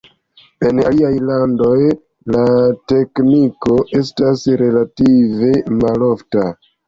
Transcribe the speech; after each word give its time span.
En 0.67 0.77
aliaj 0.91 1.09
landoj, 1.25 1.73
la 2.35 2.45
tekniko 2.91 3.77
estas 3.99 4.47
relative 4.63 5.53
malofta. 5.85 6.49